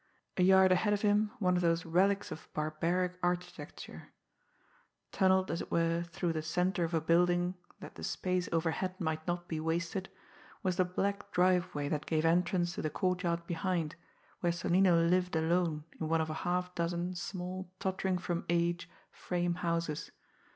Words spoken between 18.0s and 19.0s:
from age